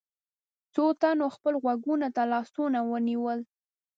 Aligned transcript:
څو 0.73 0.83
تنو 0.99 1.25
خپلو 1.35 1.57
غوږونو 1.63 2.07
ته 2.15 2.21
لاسونه 2.33 2.79
ونيول. 2.89 3.39